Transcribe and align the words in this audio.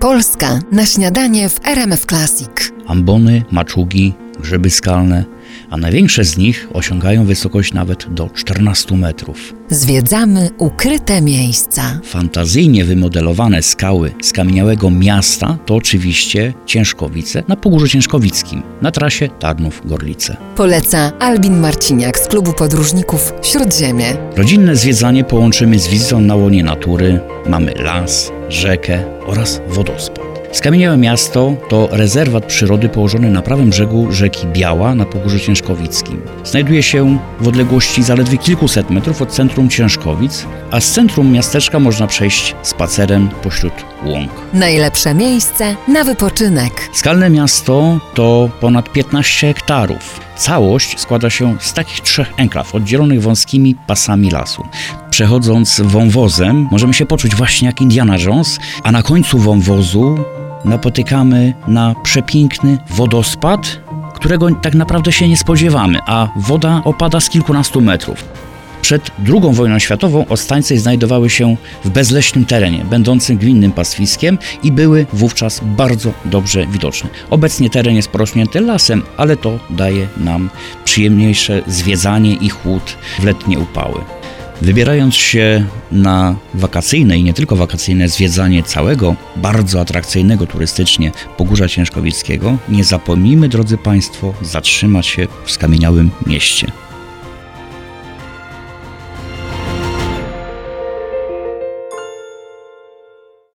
Polska 0.00 0.58
na 0.72 0.86
śniadanie 0.86 1.48
w 1.48 1.66
RMF 1.66 2.06
Classic. 2.06 2.72
Ambony, 2.88 3.42
maczugi, 3.50 4.14
grzyby 4.40 4.70
skalne, 4.70 5.24
a 5.70 5.76
największe 5.76 6.24
z 6.24 6.38
nich 6.38 6.68
osiągają 6.72 7.24
wysokość 7.24 7.72
nawet 7.72 8.14
do 8.14 8.30
14 8.34 8.96
metrów. 8.96 9.54
Zwiedzamy 9.70 10.50
ukryte 10.58 11.22
miejsca. 11.22 12.00
Fantazyjnie 12.04 12.84
wymodelowane 12.84 13.62
skały 13.62 14.12
skamieniałego 14.22 14.90
miasta 14.90 15.58
to 15.66 15.74
oczywiście 15.74 16.54
Ciężkowice 16.66 17.42
na 17.48 17.56
Pogórzu 17.56 17.88
Ciężkowickim, 17.88 18.62
na 18.82 18.90
trasie 18.90 19.28
Tarnów-Gorlice. 19.38 20.36
Poleca 20.56 21.12
Albin 21.18 21.60
Marciniak 21.60 22.18
z 22.18 22.26
klubu 22.26 22.52
podróżników 22.52 23.32
Śródziemie. 23.42 24.16
Rodzinne 24.36 24.76
zwiedzanie 24.76 25.24
połączymy 25.24 25.78
z 25.78 25.88
wizytą 25.88 26.20
na 26.20 26.36
łonie 26.36 26.62
natury. 26.64 27.20
Mamy 27.48 27.74
las, 27.74 28.32
rzekę 28.48 29.04
oraz 29.26 29.60
wodospad. 29.68 30.27
Skamieniałe 30.52 30.96
Miasto 30.96 31.52
to 31.68 31.88
rezerwat 31.92 32.44
przyrody 32.46 32.88
położony 32.88 33.30
na 33.30 33.42
prawym 33.42 33.70
brzegu 33.70 34.12
rzeki 34.12 34.46
Biała 34.46 34.94
na 34.94 35.04
Pogórzu 35.04 35.38
Ciężkowickim. 35.38 36.22
Znajduje 36.44 36.82
się 36.82 37.18
w 37.40 37.48
odległości 37.48 38.02
zaledwie 38.02 38.38
kilkuset 38.38 38.90
metrów 38.90 39.22
od 39.22 39.32
centrum 39.32 39.68
Ciężkowic, 39.68 40.46
a 40.70 40.80
z 40.80 40.92
centrum 40.92 41.32
miasteczka 41.32 41.78
można 41.78 42.06
przejść 42.06 42.54
spacerem 42.62 43.28
pośród 43.42 43.72
łąk. 44.04 44.30
Najlepsze 44.54 45.14
miejsce 45.14 45.76
na 45.88 46.04
wypoczynek. 46.04 46.72
Skalne 46.92 47.30
miasto 47.30 47.98
to 48.14 48.50
ponad 48.60 48.92
15 48.92 49.46
hektarów. 49.46 50.27
Całość 50.38 51.00
składa 51.00 51.30
się 51.30 51.56
z 51.60 51.72
takich 51.72 52.00
trzech 52.00 52.32
enklaw 52.36 52.74
oddzielonych 52.74 53.22
wąskimi 53.22 53.74
pasami 53.86 54.30
lasu. 54.30 54.64
Przechodząc 55.10 55.80
wąwozem 55.84 56.68
możemy 56.70 56.94
się 56.94 57.06
poczuć 57.06 57.34
właśnie 57.34 57.66
jak 57.66 57.80
Indiana 57.80 58.16
Jones, 58.18 58.58
a 58.82 58.92
na 58.92 59.02
końcu 59.02 59.38
wąwozu 59.38 60.18
napotykamy 60.64 61.54
na 61.68 61.94
przepiękny 62.02 62.78
wodospad, 62.90 63.80
którego 64.14 64.50
tak 64.54 64.74
naprawdę 64.74 65.12
się 65.12 65.28
nie 65.28 65.36
spodziewamy, 65.36 65.98
a 66.06 66.28
woda 66.36 66.82
opada 66.84 67.20
z 67.20 67.28
kilkunastu 67.28 67.80
metrów. 67.80 68.24
Przed 68.88 69.10
II 69.28 69.54
wojną 69.54 69.78
światową 69.78 70.26
Ostańce 70.28 70.78
znajdowały 70.78 71.30
się 71.30 71.56
w 71.84 71.90
bezleśnym 71.90 72.44
terenie, 72.44 72.84
będącym 72.84 73.38
gminnym 73.38 73.72
pastwiskiem 73.72 74.38
i 74.62 74.72
były 74.72 75.06
wówczas 75.12 75.60
bardzo 75.64 76.12
dobrze 76.24 76.66
widoczne. 76.66 77.10
Obecnie 77.30 77.70
teren 77.70 77.96
jest 77.96 78.08
porośnięty 78.08 78.60
lasem, 78.60 79.02
ale 79.16 79.36
to 79.36 79.58
daje 79.70 80.08
nam 80.16 80.50
przyjemniejsze 80.84 81.62
zwiedzanie 81.66 82.34
i 82.34 82.48
chłód 82.48 82.96
w 83.18 83.24
letnie 83.24 83.58
upały. 83.58 84.00
Wybierając 84.62 85.14
się 85.14 85.64
na 85.92 86.36
wakacyjne 86.54 87.18
i 87.18 87.24
nie 87.24 87.34
tylko 87.34 87.56
wakacyjne 87.56 88.08
zwiedzanie 88.08 88.62
całego 88.62 89.14
bardzo 89.36 89.80
atrakcyjnego 89.80 90.46
turystycznie 90.46 91.12
Pogórza 91.36 91.68
Ciężkowickiego, 91.68 92.58
nie 92.68 92.84
zapomnijmy, 92.84 93.48
drodzy 93.48 93.78
Państwo, 93.78 94.34
zatrzymać 94.42 95.06
się 95.06 95.26
w 95.44 95.50
skamieniałym 95.50 96.10
mieście. 96.26 96.87